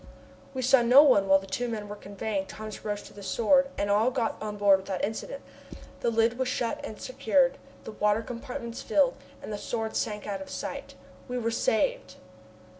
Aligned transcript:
We 0.55 0.63
saw 0.63 0.81
no 0.81 1.03
one 1.03 1.27
while 1.27 1.37
the 1.37 1.45
two 1.45 1.67
men 1.69 1.87
were 1.87 1.95
conveying 1.95 2.47
Thomas 2.47 2.83
Roch 2.83 3.03
to 3.03 3.13
the 3.13 3.21
Sword, 3.21 3.69
and 3.77 3.91
all 3.91 4.09
got 4.09 4.35
on 4.41 4.57
board 4.57 4.79
without 4.79 5.05
incident. 5.05 5.43
The 5.99 6.09
lid 6.09 6.39
was 6.39 6.47
shut 6.47 6.83
and 6.83 6.99
secured, 6.99 7.59
the 7.83 7.91
water 7.91 8.23
compartments 8.23 8.81
filled, 8.81 9.13
and 9.43 9.53
the 9.53 9.59
Sword 9.59 9.95
sank 9.95 10.25
out 10.25 10.41
of 10.41 10.49
sight. 10.49 10.95
We 11.27 11.37
were 11.37 11.51
saved! 11.51 12.15